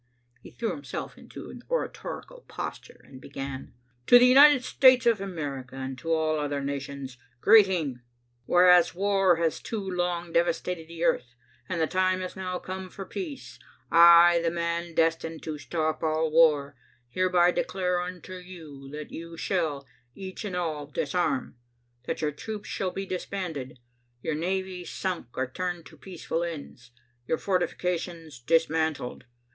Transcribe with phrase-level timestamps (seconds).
[0.41, 3.75] He threw himself into an oratorical posture and began:
[4.07, 8.01] "To the United States of America and to all other nations Greeting!"
[8.47, 11.35] "Whereas war has too long devastated the earth
[11.69, 13.59] and the time has now come for peace,
[13.91, 16.75] I, the man destined to stop all war,
[17.07, 21.57] hereby declare unto you that you shall, each and all, disarm;
[22.05, 23.77] that your troops shall be disbanded,
[24.23, 26.89] your navies sunk or turned to peaceful ends,
[27.27, 29.25] your fortifications dismantled.